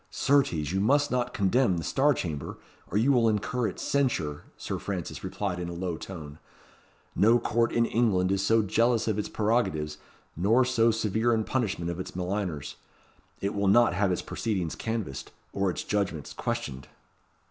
"Certes, 0.09 0.51
you 0.71 0.79
must 0.79 1.11
not 1.11 1.31
contemn 1.31 1.77
the 1.77 1.83
Star 1.83 2.15
Chamber, 2.15 2.57
or 2.89 2.97
you 2.97 3.11
will 3.11 3.29
incur 3.29 3.67
its 3.67 3.83
censure," 3.83 4.45
Sir 4.57 4.79
Francis 4.79 5.23
replied 5.23 5.59
in 5.59 5.69
a 5.69 5.73
low 5.73 5.95
tone. 5.95 6.39
"No 7.15 7.37
court 7.37 7.71
in 7.71 7.85
England 7.85 8.31
is 8.31 8.43
so 8.43 8.63
jealous 8.63 9.07
of 9.07 9.19
its 9.19 9.29
prerogatives, 9.29 9.99
nor 10.35 10.65
so 10.65 10.89
severe 10.89 11.35
in 11.35 11.43
punishment 11.43 11.91
of 11.91 11.99
its 11.99 12.15
maligners. 12.15 12.77
It 13.41 13.53
will 13.53 13.67
not 13.67 13.93
have 13.93 14.11
its 14.11 14.23
proceedings 14.23 14.73
canvassed, 14.73 15.29
or 15.53 15.69
its 15.69 15.83
judgments 15.83 16.33
questioned." 16.33 16.87